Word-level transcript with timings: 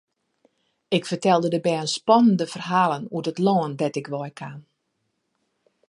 Ik 0.97 1.05
fertelde 1.09 1.49
de 1.53 1.61
bern 1.67 1.87
spannende 1.95 2.45
ferhalen 2.53 3.03
oer 3.15 3.25
it 3.31 3.39
lân 3.45 3.71
dêr't 3.79 3.99
ik 4.01 4.07
wei 4.13 4.31
kaam. 4.39 4.61